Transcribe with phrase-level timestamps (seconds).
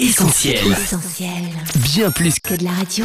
[0.00, 0.56] Essentiel.
[0.72, 1.30] Essentiel.
[1.92, 3.04] Bien plus que Que de la radio.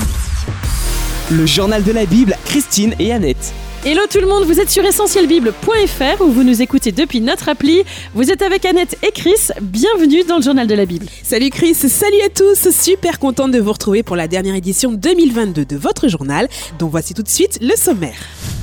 [1.29, 3.53] Le journal de la Bible, Christine et Annette.
[3.83, 7.83] Hello tout le monde, vous êtes sur essentielbible.fr où vous nous écoutez depuis notre appli.
[8.13, 11.07] Vous êtes avec Annette et Chris, bienvenue dans le journal de la Bible.
[11.21, 15.65] Salut Chris, salut à tous, super contente de vous retrouver pour la dernière édition 2022
[15.65, 16.47] de votre journal,
[16.79, 18.15] dont voici tout de suite le sommaire.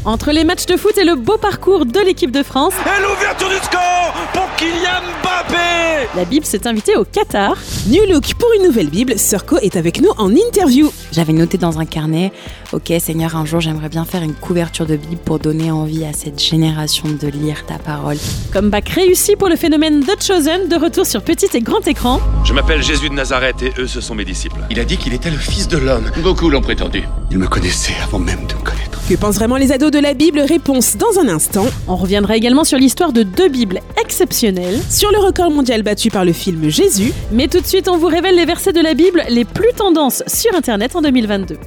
[0.04, 3.48] Entre les matchs de foot et le beau parcours de l'équipe de France, Et l'ouverture
[3.48, 5.72] du score pour Kylian Mbappé
[6.16, 7.56] la Bible s'est invitée au Qatar.
[7.86, 10.92] New Look pour une nouvelle Bible, Surco est avec nous en interview.
[11.12, 12.32] J'avais noté dans un carnet,
[12.72, 16.12] ok Seigneur, un jour j'aimerais bien faire une couverture de Bible pour donner envie à
[16.12, 18.18] cette génération de lire ta parole.
[18.52, 22.20] Comeback réussi pour le phénomène The Chosen, de retour sur petit et grand écran.
[22.44, 24.60] Je m'appelle Jésus de Nazareth et eux, ce sont mes disciples.
[24.70, 26.10] Il a dit qu'il était le fils de l'homme.
[26.22, 27.04] Beaucoup l'ont prétendu.
[27.30, 28.91] Il me connaissait avant même de me connaître.
[29.12, 31.66] Que pensent vraiment les ados de la Bible Réponse dans un instant.
[31.86, 34.80] On reviendra également sur l'histoire de deux Bibles exceptionnelles.
[34.88, 38.06] Sur le record mondial battu par le film Jésus, Mais tout de suite, on vous
[38.06, 41.58] révèle les versets de la Bible les plus tendances sur Internet en 2022.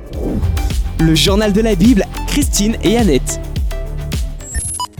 [1.02, 3.39] Le journal de la Bible, Christine et Annette.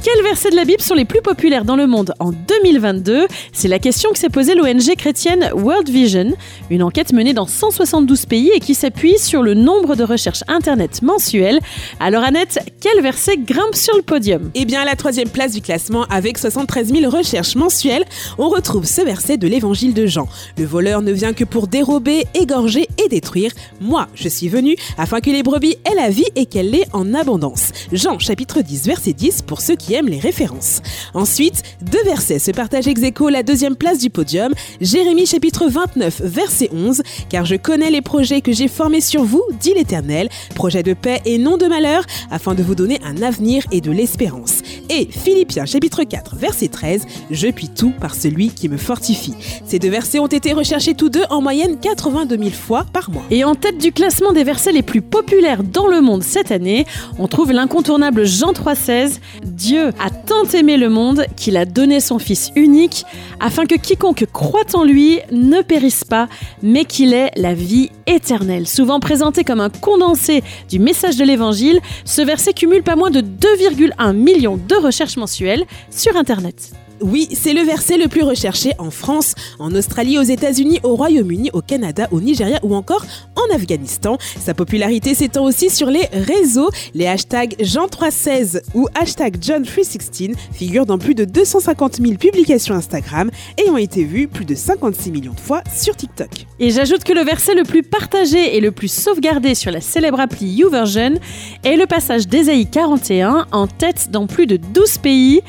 [0.06, 3.68] Quels versets de la Bible sont les plus populaires dans le monde en 2022 C'est
[3.68, 6.36] la question que s'est posée l'ONG chrétienne World Vision,
[6.70, 11.02] une enquête menée dans 172 pays et qui s'appuie sur le nombre de recherches Internet
[11.02, 11.60] mensuelles.
[12.00, 14.52] Alors Annette, quel verset grimpe sur le podium?
[14.54, 18.06] Eh bien à la troisième place du classement avec 73 000 recherches mensuelles,
[18.38, 20.28] on retrouve ce verset de l'évangile de Jean.
[20.60, 23.54] Le voleur ne vient que pour dérober, égorger et détruire.
[23.82, 27.16] Moi, je suis venu afin que les brebis aient la vie et qu'elle l'ait en
[27.16, 27.72] abondance.
[27.92, 30.82] Jean chapitre 10 verset 10 pour ceux qui les références.
[31.14, 34.54] Ensuite, deux versets se partagent ex aequo la deuxième place du podium.
[34.82, 39.44] Jérémie chapitre 29 verset 11 car je connais les projets que j'ai formés sur vous,
[39.60, 43.64] dit l'Éternel, projets de paix et non de malheur, afin de vous donner un avenir
[43.72, 44.62] et de l'espérance.
[44.90, 49.34] Et Philippiens chapitre 4 verset 13, je puis tout par celui qui me fortifie.
[49.66, 53.24] Ces deux versets ont été recherchés tous deux en moyenne 82 000 fois par mois.
[53.32, 56.86] Et en tête du classement des versets les plus populaires dans le monde cette année,
[57.20, 62.20] on trouve l'incontournable Jean 3,16 Dieu a tant aimé le monde qu'il a donné son
[62.20, 63.06] Fils unique
[63.40, 66.28] afin que quiconque croit en lui ne périsse pas,
[66.62, 68.68] mais qu'il ait la vie éternelle.
[68.68, 73.22] Souvent présenté comme un condensé du message de l'Évangile, ce verset cumule pas moins de
[73.22, 76.74] 2,1 millions de recherches mensuelles sur Internet.
[77.02, 81.50] Oui, c'est le verset le plus recherché en France, en Australie, aux États-Unis, au Royaume-Uni,
[81.54, 84.18] au Canada, au Nigeria ou encore en Afghanistan.
[84.40, 86.70] Sa popularité s'étend aussi sur les réseaux.
[86.94, 93.70] Les hashtags Jean316 ou hashtag John316 figurent dans plus de 250 000 publications Instagram et
[93.70, 96.48] ont été vues plus de 56 millions de fois sur TikTok.
[96.60, 100.20] Et j'ajoute que le verset le plus partagé et le plus sauvegardé sur la célèbre
[100.20, 101.16] appli YouVersion
[101.64, 105.42] est le passage d'Ésaïe 41 en tête dans plus de 12 pays.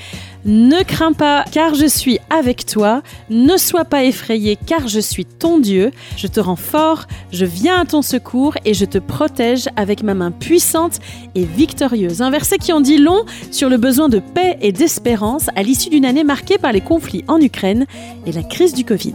[0.47, 3.03] Ne crains pas, car je suis avec toi.
[3.31, 5.91] Ne sois pas effrayé, car je suis ton Dieu.
[6.17, 10.15] Je te rends fort, je viens à ton secours et je te protège avec ma
[10.15, 11.01] main puissante
[11.35, 12.23] et victorieuse.
[12.23, 15.91] Un verset qui en dit long sur le besoin de paix et d'espérance à l'issue
[15.91, 17.85] d'une année marquée par les conflits en Ukraine
[18.25, 19.15] et la crise du Covid.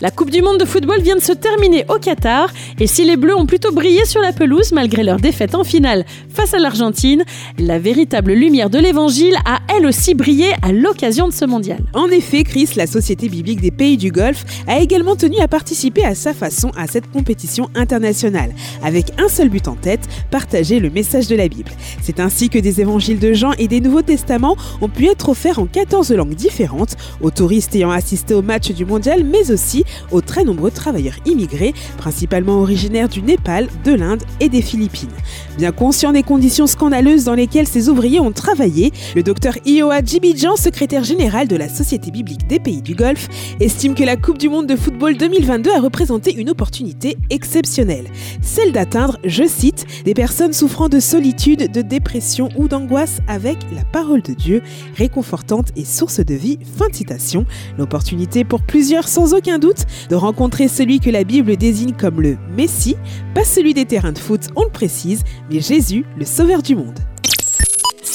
[0.00, 3.16] La Coupe du Monde de football vient de se terminer au Qatar et si les
[3.16, 7.24] Bleus ont plutôt brillé sur la pelouse malgré leur défaite en finale face à l'Argentine,
[7.58, 11.80] la véritable lumière de l'Évangile a elle aussi brillé à l'occasion de ce mondial.
[11.94, 16.04] En effet, Chris, la Société biblique des pays du Golfe, a également tenu à participer
[16.04, 18.52] à sa façon à cette compétition internationale,
[18.84, 21.72] avec un seul but en tête, partager le message de la Bible.
[22.02, 25.58] C'est ainsi que des évangiles de Jean et des Nouveaux Testaments ont pu être offerts
[25.58, 30.20] en 14 langues différentes, aux touristes ayant assisté au match du mondial, mais aussi aux
[30.20, 35.08] très nombreux travailleurs immigrés, principalement originaires du Népal, de l'Inde et des Philippines.
[35.56, 40.56] Bien conscient des conditions scandaleuses dans lesquelles ces ouvriers ont travaillé, le docteur Ioa Djibidjan,
[40.56, 43.28] secrétaire général de la Société biblique des pays du Golfe,
[43.60, 48.06] estime que la Coupe du Monde de football 2022 a représenté une opportunité exceptionnelle.
[48.42, 53.84] Celle d'atteindre, je cite, des personnes souffrant de solitude, de dépression ou d'angoisse avec la
[53.84, 54.62] parole de Dieu,
[54.96, 56.58] réconfortante et source de vie.
[56.78, 57.46] Fin de citation.
[57.76, 59.77] L'opportunité pour plusieurs, sans aucun doute,
[60.08, 62.96] de rencontrer celui que la Bible désigne comme le Messie,
[63.34, 66.98] pas celui des terrains de foot, on le précise, mais Jésus, le Sauveur du monde.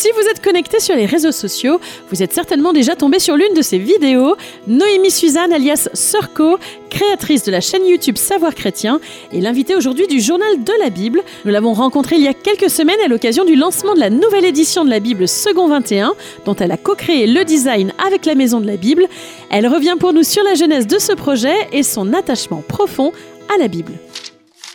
[0.04, 1.80] Si vous êtes connecté sur les réseaux sociaux,
[2.10, 4.36] vous êtes certainement déjà tombé sur l'une de ces vidéos.
[4.68, 6.58] Noémie Suzanne, alias Surco,
[6.90, 9.00] créatrice de la chaîne YouTube Savoir Chrétien,
[9.32, 11.22] est l'invitée aujourd'hui du Journal de la Bible.
[11.46, 14.44] Nous l'avons rencontrée il y a quelques semaines à l'occasion du lancement de la nouvelle
[14.44, 18.60] édition de la Bible Second 21, dont elle a co-créé le design avec la Maison
[18.60, 19.06] de la Bible.
[19.52, 23.14] Elle revient pour nous sur la jeunesse de ce projet et son attachement profond
[23.56, 23.94] à la Bible.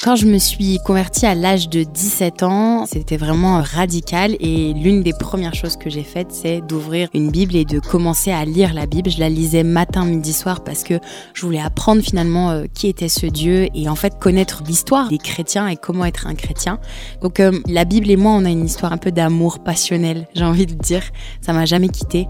[0.00, 5.02] Quand je me suis convertie à l'âge de 17 ans, c'était vraiment radical et l'une
[5.02, 8.74] des premières choses que j'ai faites, c'est d'ouvrir une Bible et de commencer à lire
[8.74, 9.10] la Bible.
[9.10, 10.94] Je la lisais matin, midi, soir parce que
[11.34, 15.18] je voulais apprendre finalement euh, qui était ce Dieu et en fait connaître l'histoire des
[15.18, 16.78] chrétiens et comment être un chrétien.
[17.20, 20.44] Donc euh, la Bible et moi, on a une histoire un peu d'amour passionnel, j'ai
[20.44, 21.02] envie de dire.
[21.40, 22.28] Ça m'a jamais quitté.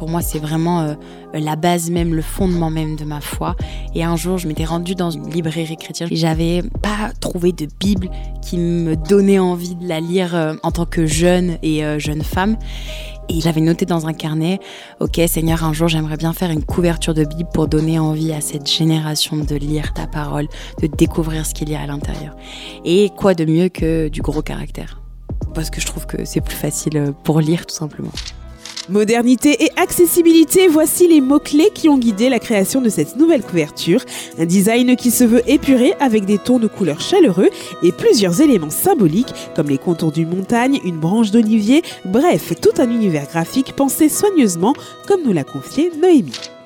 [0.00, 0.94] Pour moi, c'est vraiment euh,
[1.34, 3.54] la base même, le fondement même de ma foi.
[3.94, 7.68] Et un jour, je m'étais rendue dans une librairie chrétienne et j'avais pas trouvé de
[7.78, 8.08] Bible
[8.40, 12.22] qui me donnait envie de la lire euh, en tant que jeune et euh, jeune
[12.22, 12.56] femme.
[13.28, 14.58] Et j'avais noté dans un carnet,
[15.00, 18.40] ok Seigneur, un jour j'aimerais bien faire une couverture de Bible pour donner envie à
[18.40, 20.48] cette génération de lire ta parole,
[20.80, 22.34] de découvrir ce qu'il y a à l'intérieur.
[22.86, 25.02] Et quoi de mieux que du gros caractère?
[25.54, 28.12] Parce que je trouve que c'est plus facile pour lire tout simplement.
[28.90, 34.04] Modernité et accessibilité, voici les mots-clés qui ont guidé la création de cette nouvelle couverture.
[34.36, 37.50] Un design qui se veut épuré avec des tons de couleurs chaleureux
[37.84, 42.90] et plusieurs éléments symboliques comme les contours d'une montagne, une branche d'olivier, bref, tout un
[42.90, 44.74] univers graphique pensé soigneusement
[45.06, 46.59] comme nous l'a confié Noémie.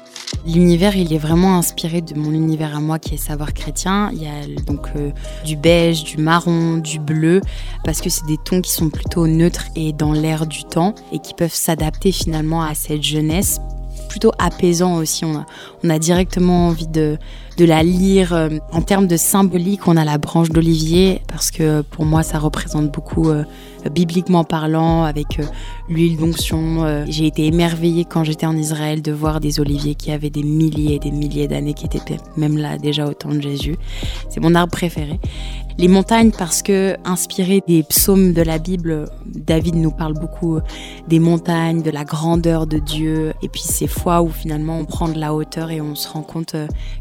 [0.46, 4.10] L'univers, il est vraiment inspiré de mon univers à moi qui est savoir chrétien.
[4.12, 5.10] Il y a donc euh,
[5.46, 7.40] du beige, du marron, du bleu,
[7.82, 11.18] parce que c'est des tons qui sont plutôt neutres et dans l'air du temps et
[11.18, 13.58] qui peuvent s'adapter finalement à cette jeunesse
[14.14, 15.24] plutôt apaisant aussi.
[15.24, 17.18] On a, directement envie de,
[17.58, 18.32] la lire.
[18.32, 22.38] Euh, en termes de symbolique, on a la branche d'olivier parce que pour moi, ça
[22.38, 23.42] représente beaucoup euh,
[23.92, 25.44] bibliquement parlant avec euh,
[25.88, 27.04] l'huile d'onction.
[27.08, 30.94] J'ai été émerveillée quand j'étais en Israël de voir des oliviers qui avaient des milliers
[30.94, 31.98] et des milliers d'années, qui étaient
[32.36, 33.74] même là déjà au temps de Jésus.
[34.30, 35.18] C'est mon arbre préféré.
[35.76, 40.60] Les montagnes parce que inspiré des psaumes de la Bible, David nous parle beaucoup
[41.08, 45.08] des montagnes, de la grandeur de Dieu et puis ces fois où finalement on prend
[45.08, 46.54] de la hauteur et on se rend compte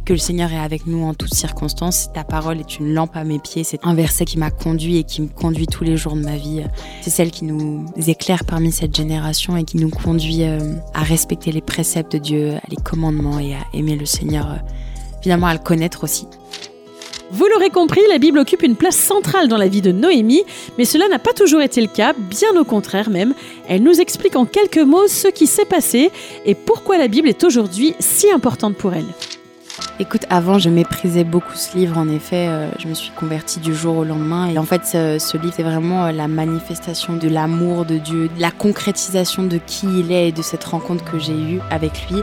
[0.05, 2.11] que le Seigneur est avec nous en toutes circonstances.
[2.13, 3.63] Ta parole est une lampe à mes pieds.
[3.63, 6.37] C'est un verset qui m'a conduit et qui me conduit tous les jours de ma
[6.37, 6.63] vie.
[7.01, 10.57] C'est celle qui nous éclaire parmi cette génération et qui nous conduit euh,
[10.95, 14.57] à respecter les préceptes de Dieu, les commandements et à aimer le Seigneur, euh,
[15.21, 16.25] finalement à le connaître aussi.
[17.33, 20.43] Vous l'aurez compris, la Bible occupe une place centrale dans la vie de Noémie,
[20.77, 23.33] mais cela n'a pas toujours été le cas, bien au contraire même.
[23.67, 26.11] Elle nous explique en quelques mots ce qui s'est passé
[26.45, 29.07] et pourquoi la Bible est aujourd'hui si importante pour elle.
[29.99, 31.97] Écoute, avant, je méprisais beaucoup ce livre.
[31.97, 34.47] En effet, euh, je me suis convertie du jour au lendemain.
[34.47, 38.51] Et en fait, ce, livre, c'est vraiment euh, la manifestation de l'amour de Dieu, la
[38.51, 42.21] concrétisation de qui il est et de cette rencontre que j'ai eue avec lui.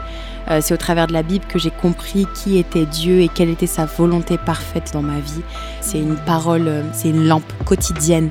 [0.49, 3.49] Euh, c'est au travers de la Bible que j'ai compris qui était Dieu et quelle
[3.49, 5.41] était sa volonté parfaite dans ma vie.
[5.81, 8.29] C'est une parole, c'est une lampe quotidienne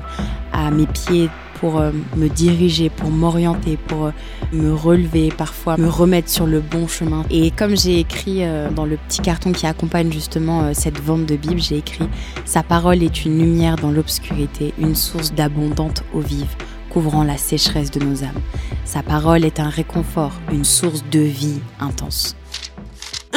[0.51, 1.29] à mes pieds
[1.61, 4.11] pour euh, me diriger, pour m'orienter, pour euh,
[4.51, 7.23] me relever, parfois me remettre sur le bon chemin.
[7.29, 11.35] Et comme j'ai écrit euh, dans le petit carton qui accompagne justement cette vente de
[11.35, 12.09] Bible, j'ai écrit
[12.45, 16.55] Sa parole est une lumière dans l'obscurité, une source d'abondante eau vive
[16.91, 18.41] couvrant la sécheresse de nos âmes.
[18.85, 22.35] Sa parole est un réconfort, une source de vie intense.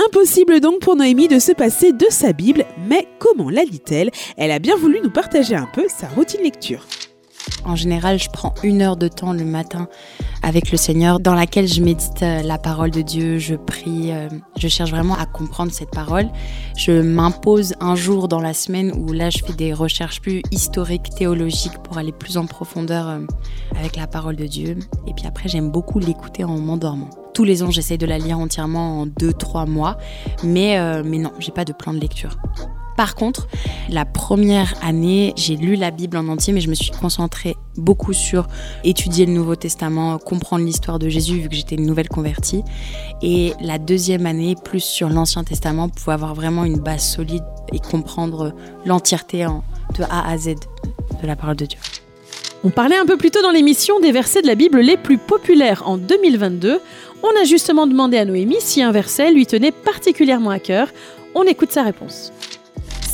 [0.06, 4.10] Impossible donc pour Noémie de se passer de sa Bible, mais comment la lit-elle?
[4.36, 6.84] Elle a bien voulu nous partager un peu sa routine lecture.
[7.64, 9.88] En général, je prends une heure de temps le matin
[10.42, 14.28] avec le Seigneur dans laquelle je médite euh, la parole de Dieu, je prie, euh,
[14.58, 16.28] je cherche vraiment à comprendre cette parole.
[16.76, 21.10] Je m'impose un jour dans la semaine où là je fais des recherches plus historiques,
[21.16, 23.20] théologiques pour aller plus en profondeur euh,
[23.76, 24.76] avec la parole de Dieu.
[25.06, 27.08] Et puis après, j'aime beaucoup l'écouter en m'endormant.
[27.32, 29.96] Tous les ans, j'essaie de la lire entièrement en 2-3 mois,
[30.44, 32.36] mais, mais non, j'ai pas de plan de lecture.
[32.96, 33.48] Par contre,
[33.90, 38.12] la première année, j'ai lu la Bible en entier, mais je me suis concentrée beaucoup
[38.12, 38.46] sur
[38.84, 42.62] étudier le Nouveau Testament, comprendre l'histoire de Jésus, vu que j'étais une nouvelle convertie.
[43.22, 47.78] Et la deuxième année, plus sur l'Ancien Testament, pour avoir vraiment une base solide et
[47.78, 48.54] comprendre
[48.84, 49.46] l'entièreté
[49.98, 50.54] de A à Z
[51.20, 51.78] de la parole de Dieu.
[52.62, 55.18] On parlait un peu plus tôt dans l'émission des versets de la Bible les plus
[55.18, 56.80] populaires en 2022.
[57.22, 60.88] On a justement demandé à Noémie si un verset lui tenait particulièrement à cœur.
[61.34, 62.32] On écoute sa réponse.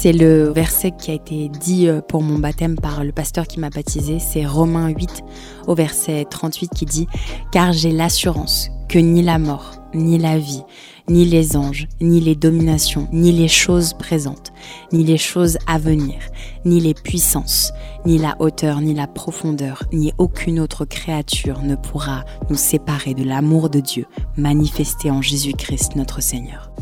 [0.02, 3.60] C'est le verset qui a été dit euh, pour mon baptême par le pasteur qui
[3.60, 4.18] m'a baptisé.
[4.18, 5.22] C'est Romains 8
[5.66, 7.06] au verset 38 qui dit
[7.52, 10.62] Car j'ai l'assurance que ni la mort, ni la vie,
[11.10, 14.54] ni les anges, ni les dominations, ni les choses présentes,
[14.90, 16.16] ni les choses à venir,
[16.64, 17.70] ni les puissances,
[18.06, 23.24] ni la hauteur, ni la profondeur, ni aucune autre créature ne pourra nous séparer de
[23.24, 24.06] l'amour de Dieu
[24.38, 26.72] manifesté en Jésus-Christ notre Seigneur.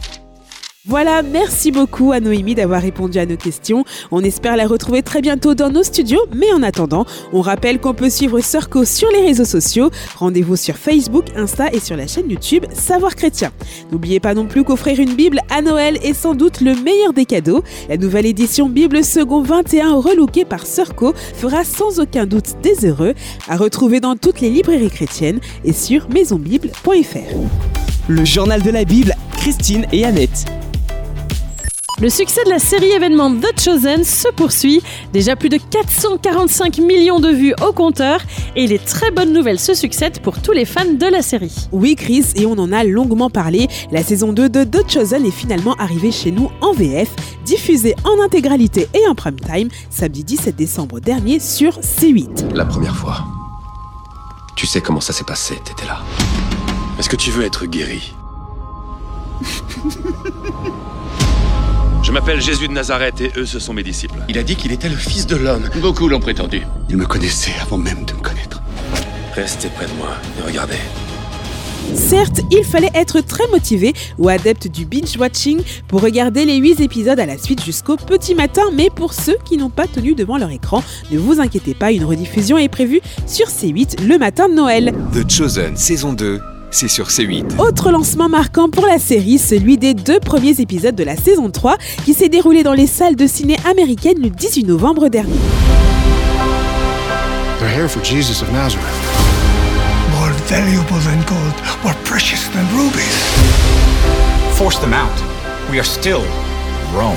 [0.89, 3.85] Voilà, merci beaucoup à Noémie d'avoir répondu à nos questions.
[4.11, 7.05] On espère la retrouver très bientôt dans nos studios, mais en attendant,
[7.35, 9.91] on rappelle qu'on peut suivre Sœurco sur les réseaux sociaux.
[10.17, 13.53] Rendez-vous sur Facebook, Insta et sur la chaîne YouTube Savoir Chrétien.
[13.93, 17.27] N'oubliez pas non plus qu'offrir une Bible à Noël est sans doute le meilleur des
[17.27, 17.63] cadeaux.
[17.91, 23.13] La nouvelle édition Bible Second 21 relookée par Sœurco fera sans aucun doute des heureux
[23.47, 27.37] à retrouver dans toutes les librairies chrétiennes et sur maisonbible.fr.
[28.09, 30.47] Le journal de la Bible, Christine et Annette.
[32.01, 34.81] Le succès de la série événement The Chosen se poursuit.
[35.13, 38.21] Déjà plus de 445 millions de vues au compteur
[38.55, 41.69] et les très bonnes nouvelles se succèdent pour tous les fans de la série.
[41.73, 45.33] Oui Chris, et on en a longuement parlé, la saison 2 de The Chosen est
[45.33, 47.11] finalement arrivée chez nous en VF,
[47.45, 52.55] diffusée en intégralité et en prime time samedi 17 décembre dernier sur C8.
[52.55, 53.25] La première fois.
[54.55, 55.99] Tu sais comment ça s'est passé, t'étais là.
[57.01, 58.15] Est-ce que tu veux être guéri?
[62.09, 64.15] Je m'appelle Jésus de Nazareth et eux, ce sont mes disciples.
[64.31, 65.69] Il a dit qu'il était le fils de l'homme.
[65.83, 66.63] Beaucoup l'ont prétendu.
[66.89, 68.63] Il me connaissait avant même de me connaître.
[69.35, 70.79] Restez près de moi et regardez.
[71.95, 77.21] Certes, il fallait être très motivé ou adepte du binge-watching pour regarder les 8 épisodes
[77.21, 80.51] à la suite jusqu'au petit matin, mais pour ceux qui n'ont pas tenu devant leur
[80.51, 84.95] écran, ne vous inquiétez pas, une rediffusion est prévue sur C8 le matin de Noël.
[85.13, 87.59] The Chosen saison 2, c'est sur C8.
[87.59, 91.77] Autre lancement marquant pour la série, celui des deux premiers épisodes de la saison 3
[92.05, 95.33] qui s'est déroulé dans les salles de ciné américaines le 18 novembre dernier.
[97.59, 98.87] They're here for Jesus of Nazareth.
[100.21, 103.17] More valuable than gold, more precious than rubies.
[104.57, 105.11] Force them out.
[105.71, 106.23] We are still
[106.95, 107.17] Rome.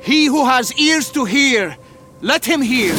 [0.00, 1.76] He who has ears to hear,
[2.22, 2.94] let him hear.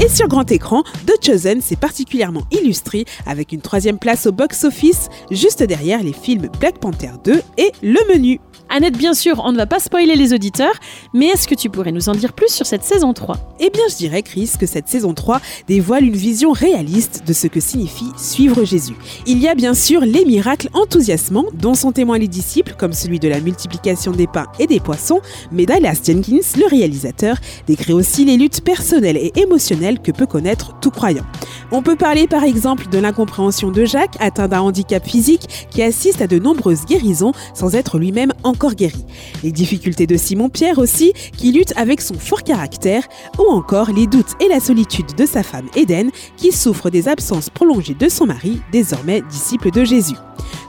[0.00, 5.08] Et sur grand écran, The Chosen s'est particulièrement illustré avec une troisième place au box-office,
[5.30, 8.40] juste derrière les films Black Panther 2 et Le Menu.
[8.70, 10.74] Annette, bien sûr, on ne va pas spoiler les auditeurs,
[11.12, 13.82] mais est-ce que tu pourrais nous en dire plus sur cette saison 3 Eh bien,
[13.90, 18.10] je dirais, Chris, que cette saison 3 dévoile une vision réaliste de ce que signifie
[18.16, 18.96] suivre Jésus.
[19.26, 23.20] Il y a bien sûr les miracles enthousiasmants dont sont témoins les disciples, comme celui
[23.20, 25.20] de la multiplication des pains et des poissons,
[25.52, 30.78] mais Dallas Jenkins, le réalisateur, décrit aussi les luttes personnelles et émotionnelles que peut connaître
[30.80, 31.24] tout croyant.
[31.70, 36.22] On peut parler par exemple de l'incompréhension de Jacques, atteint d'un handicap physique, qui assiste
[36.22, 38.74] à de nombreuses guérisons sans être lui-même encore.
[39.42, 43.02] Les difficultés de Simon-Pierre aussi, qui lutte avec son fort caractère,
[43.38, 47.50] ou encore les doutes et la solitude de sa femme Éden, qui souffre des absences
[47.50, 50.16] prolongées de son mari, désormais disciple de Jésus.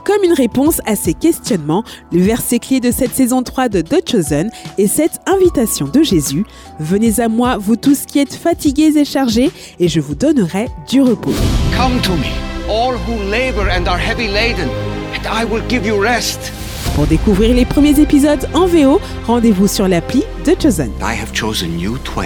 [0.04, 4.08] Comme une réponse à ces questionnements, le verset clé de cette saison 3 de The
[4.08, 6.44] Chosen est cette invitation de Jésus
[6.78, 9.50] Venez à moi, vous tous qui êtes fatigués et chargés,
[9.80, 11.32] et je vous donnerai du repos.
[11.76, 12.30] Come to me,
[12.68, 14.68] all who labor and are heavy laden,
[15.14, 16.52] and I will give you rest.
[16.96, 20.90] Pour découvrir les premiers épisodes en VO, rendez-vous sur l'appli The Chosen.
[21.02, 22.24] I have chosen you 12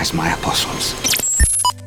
[0.00, 0.96] as my apostles.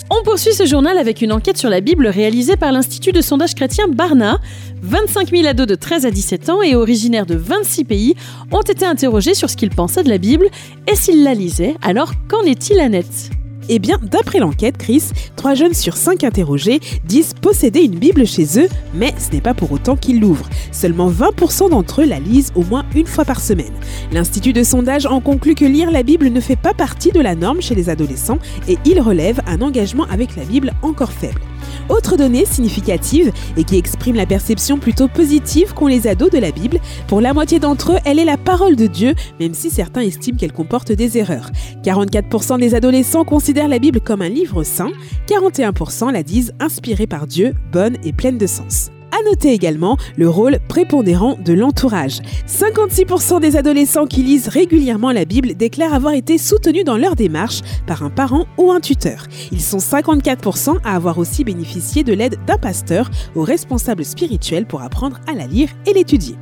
[0.09, 3.53] On poursuit ce journal avec une enquête sur la Bible réalisée par l'Institut de sondage
[3.53, 4.39] chrétien Barna.
[4.81, 8.15] 25 000 ados de 13 à 17 ans et originaires de 26 pays
[8.49, 10.47] ont été interrogés sur ce qu'ils pensaient de la Bible
[10.89, 11.75] et s'ils la lisaient.
[11.81, 13.29] Alors, qu'en est-il, Annette?
[13.67, 15.03] Eh bien, d'après l'enquête, Chris,
[15.37, 19.55] 3 jeunes sur 5 interrogés disent posséder une Bible chez eux, mais ce n'est pas
[19.55, 20.49] pour autant qu'ils l'ouvrent.
[20.71, 23.73] Seulement 20% d'entre eux la lisent au moins une fois par semaine.
[24.11, 27.33] L'Institut de sondage en conclut que lire la Bible ne fait pas partie de la
[27.33, 31.41] norme chez les adolescents et il relève un engagement avec la Bible encore faible.
[31.89, 36.51] Autre donnée significative et qui exprime la perception plutôt positive qu'ont les ados de la
[36.51, 40.01] Bible, pour la moitié d'entre eux, elle est la parole de Dieu, même si certains
[40.01, 41.51] estiment qu'elle comporte des erreurs.
[41.83, 44.91] 44% des adolescents considèrent la Bible comme un livre saint,
[45.27, 48.91] 41% la disent inspirée par Dieu, bonne et pleine de sens.
[49.11, 52.19] À noter également le rôle prépondérant de l'entourage.
[52.47, 57.61] 56% des adolescents qui lisent régulièrement la Bible déclarent avoir été soutenus dans leur démarche
[57.87, 59.27] par un parent ou un tuteur.
[59.51, 64.81] Ils sont 54% à avoir aussi bénéficié de l'aide d'un pasteur ou responsable spirituel pour
[64.81, 66.35] apprendre à la lire et l'étudier.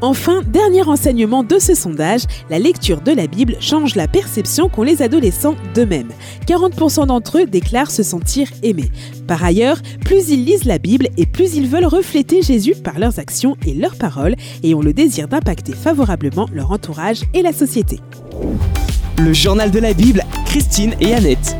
[0.00, 4.82] Enfin, dernier enseignement de ce sondage, la lecture de la Bible change la perception qu'ont
[4.82, 6.12] les adolescents d'eux-mêmes.
[6.46, 8.90] 40% d'entre eux déclarent se sentir aimés.
[9.26, 13.18] Par ailleurs, plus ils lisent la Bible et plus ils veulent refléter Jésus par leurs
[13.18, 18.00] actions et leurs paroles et ont le désir d'impacter favorablement leur entourage et la société.
[19.18, 21.56] Le journal de la Bible, Christine et Annette.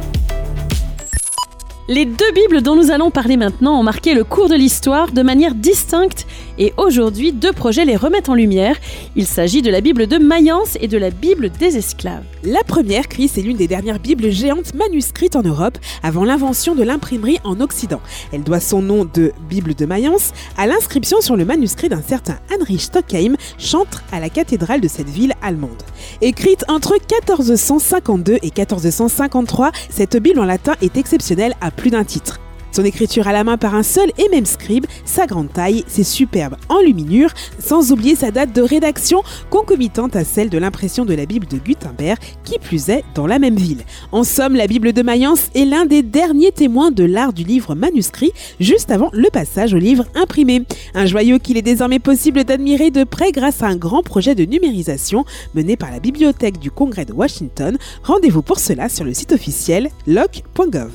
[1.89, 5.23] Les deux Bibles dont nous allons parler maintenant ont marqué le cours de l'histoire de
[5.23, 6.27] manière distincte
[6.59, 8.77] et aujourd'hui deux projets les remettent en lumière.
[9.15, 12.25] Il s'agit de la Bible de Mayence et de la Bible des esclaves.
[12.43, 16.83] La première, Chris, est l'une des dernières Bibles géantes manuscrites en Europe avant l'invention de
[16.83, 18.01] l'imprimerie en Occident.
[18.33, 22.41] Elle doit son nom de Bible de Mayence à l'inscription sur le manuscrit d'un certain
[22.53, 25.85] Heinrich Stockheim, chantre à la cathédrale de cette ville allemande.
[26.21, 32.41] Écrite entre 1452 et 1453, cette Bible en latin est exceptionnelle plus d'un titre.
[32.77, 36.05] Son écriture à la main par un seul et même scribe, sa grande taille, ses
[36.05, 41.25] superbes enluminures, sans oublier sa date de rédaction concomitante à celle de l'impression de la
[41.25, 43.83] Bible de Gutenberg, qui plus est dans la même ville.
[44.13, 47.75] En somme, la Bible de Mayence est l'un des derniers témoins de l'art du livre
[47.75, 50.65] manuscrit, juste avant le passage au livre imprimé.
[50.93, 54.45] Un joyau qu'il est désormais possible d'admirer de près grâce à un grand projet de
[54.45, 57.79] numérisation mené par la Bibliothèque du Congrès de Washington.
[58.03, 60.91] Rendez-vous pour cela sur le site officiel loc.gov.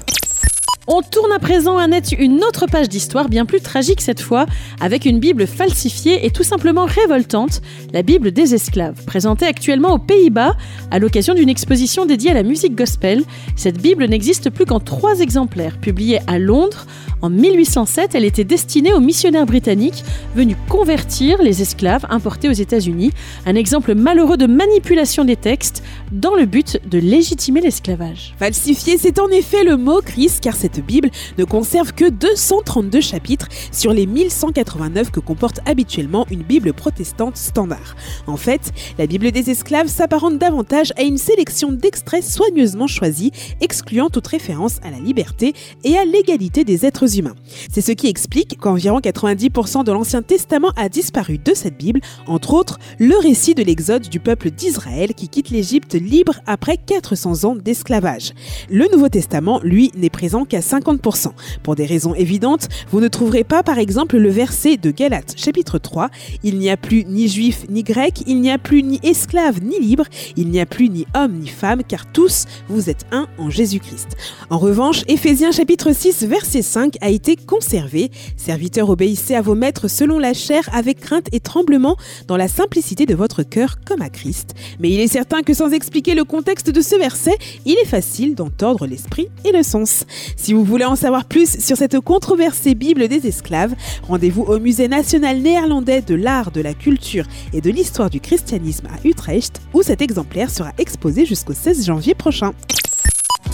[0.88, 1.86] On tourne à présent à
[2.18, 4.48] une autre page d'histoire bien plus tragique cette fois,
[4.80, 7.62] avec une Bible falsifiée et tout simplement révoltante,
[7.94, 10.58] la Bible des esclaves, présentée actuellement aux Pays-Bas
[10.90, 13.24] à l'occasion d'une exposition dédiée à la musique gospel.
[13.56, 16.88] Cette Bible n'existe plus qu'en trois exemplaires, publiée à Londres
[17.22, 20.04] en 1807, elle était destinée aux missionnaires britanniques
[20.36, 23.12] venus convertir les esclaves importés aux États-Unis,
[23.46, 28.34] un exemple malheureux de manipulation des textes dans le but de légitimer l'esclavage.
[28.40, 33.50] Falsifié, c'est en effet le mot, Chris, car cette Bible ne conserve que 232 chapitres
[33.72, 37.96] sur les 1189 que comporte habituellement une Bible protestante standard.
[38.28, 44.10] En fait, la Bible des esclaves s'apparente davantage à une sélection d'extraits soigneusement choisis, excluant
[44.10, 47.36] toute référence à la liberté et à l'égalité des êtres humains.
[47.72, 52.54] C'est ce qui explique qu'environ 90% de l'Ancien Testament a disparu de cette Bible, entre
[52.54, 57.56] autres le récit de l'exode du peuple d'Israël qui quitte l'Égypte libre après 400 ans
[57.56, 58.34] d'esclavage.
[58.70, 61.28] Le Nouveau Testament, lui, n'est présent qu'à 50%.
[61.64, 65.78] Pour des raisons évidentes, vous ne trouverez pas par exemple le verset de Galates chapitre
[65.78, 66.10] 3,
[66.44, 69.80] Il n'y a plus ni juif ni grec, il n'y a plus ni esclave ni
[69.80, 70.06] libre,
[70.38, 74.10] il n'y a plus ni homme ni femme, car tous vous êtes un en Jésus-Christ.
[74.50, 78.12] En revanche, Éphésiens chapitre 6 verset 5 a été conservé.
[78.38, 83.06] Serviteurs, obéissez à vos maîtres selon la chair, avec crainte et tremblement, dans la simplicité
[83.06, 84.54] de votre cœur comme à Christ.
[84.80, 88.36] Mais il est certain que sans expliquer le contexte de ce verset, il est facile
[88.36, 90.06] d'en tordre l'esprit et le sens.
[90.36, 93.74] Si vous voulez en savoir plus sur cette controversée Bible des esclaves,
[94.08, 98.88] rendez-vous au Musée national néerlandais de l'art, de la culture et de l'histoire du christianisme
[98.88, 102.54] à Utrecht, où cet exemplaire sera exposé jusqu'au 16 janvier prochain.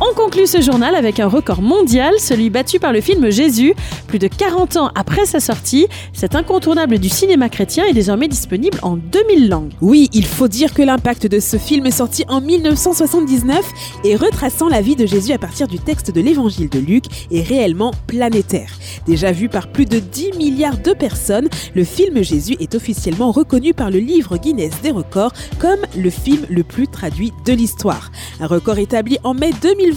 [0.09, 3.73] On conclut ce journal avec un record mondial, celui battu par le film Jésus.
[4.07, 8.77] Plus de 40 ans après sa sortie, cet incontournable du cinéma chrétien est désormais disponible
[8.83, 9.73] en 2000 langues.
[9.81, 13.65] Oui, il faut dire que l'impact de ce film sorti en 1979
[14.05, 17.41] et retraçant la vie de Jésus à partir du texte de l'évangile de Luc est
[17.41, 18.71] réellement planétaire.
[19.07, 23.73] Déjà vu par plus de 10 milliards de personnes, le film Jésus est officiellement reconnu
[23.73, 28.11] par le livre Guinness des records comme le film le plus traduit de l'histoire.
[28.39, 29.96] Un record établi en mai 2000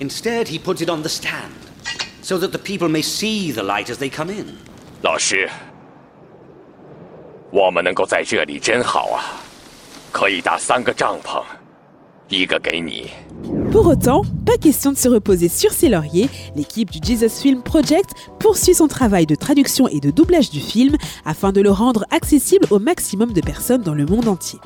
[0.00, 1.52] Instead, he puts it on the stand,
[2.22, 4.46] so that the people may see the light as they come in.
[5.02, 5.48] 老师，
[7.50, 9.42] 我们能够在这里真好啊，
[10.12, 11.42] 可以搭三个帐篷，
[12.28, 13.10] 一个给你，
[13.70, 18.74] Pour autant, pas question de se reposer sur ses lauriers, l'équipe du Jesus Film Project poursuit
[18.74, 22.78] son travail de traduction et de doublage du film afin de le rendre accessible au
[22.78, 24.58] maximum de personnes dans le monde entier.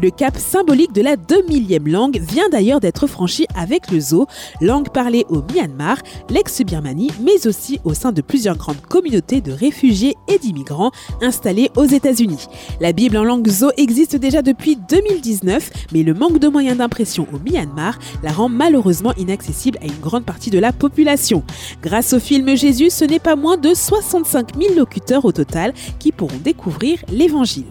[0.00, 4.26] Le cap symbolique de la 2 millième langue vient d'ailleurs d'être franchi avec le zo,
[4.60, 5.98] langue parlée au Myanmar,
[6.30, 11.86] l'ex-Birmanie, mais aussi au sein de plusieurs grandes communautés de réfugiés et d'immigrants installés aux
[11.86, 12.46] États-Unis.
[12.80, 17.26] La Bible en langue zo existe déjà depuis 2019, mais le manque de moyens d'impression
[17.32, 21.42] au Myanmar la rend malheureusement inaccessible à une grande partie de la population.
[21.82, 26.12] Grâce au film Jésus, ce n'est pas moins de 65 000 locuteurs au total qui
[26.12, 27.66] pourront découvrir l'évangile.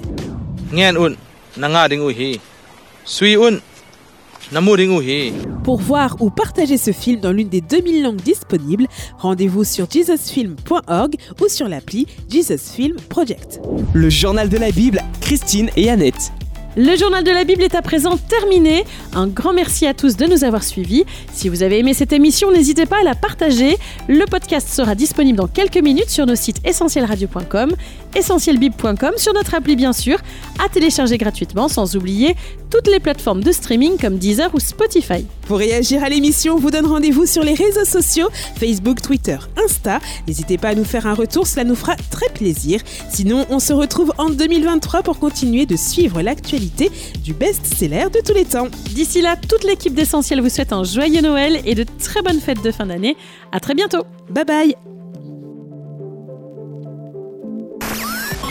[5.63, 11.15] Pour voir ou partager ce film dans l'une des 2000 langues disponibles, rendez-vous sur jesusfilm.org
[11.41, 13.61] ou sur l'appli Jesus Film Project.
[13.93, 16.31] Le journal de la Bible, Christine et Annette.
[16.75, 18.83] Le journal de la Bible est à présent terminé.
[19.13, 21.03] Un grand merci à tous de nous avoir suivis.
[21.31, 23.77] Si vous avez aimé cette émission, n'hésitez pas à la partager.
[24.07, 27.75] Le podcast sera disponible dans quelques minutes sur nos sites essentielradio.com,
[28.15, 30.17] essentielbib.com, sur notre appli bien sûr,
[30.63, 32.35] à télécharger gratuitement, sans oublier
[32.69, 35.25] toutes les plateformes de streaming comme Deezer ou Spotify.
[35.47, 39.99] Pour réagir à l'émission, on vous donne rendez-vous sur les réseaux sociaux Facebook, Twitter, Insta.
[40.27, 42.81] N'hésitez pas à nous faire un retour, cela nous fera très plaisir.
[43.09, 46.91] Sinon, on se retrouve en 2023 pour continuer de suivre l'actualité
[47.23, 48.67] du best-seller de tous les temps.
[48.91, 52.63] D'ici là, toute l'équipe d'Essentiel vous souhaite un joyeux Noël et de très bonnes fêtes
[52.63, 53.15] de fin d'année.
[53.51, 54.05] À très bientôt.
[54.29, 55.02] Bye bye.